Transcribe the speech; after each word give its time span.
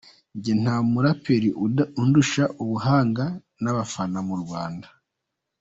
Njye 0.37 0.53
nta 0.61 0.75
muraperi 0.91 1.49
undusha 2.01 2.43
ubuhanga 2.63 3.25
n’abafana 3.61 4.19
mu 4.27 4.35
Rwanda. 4.43 4.87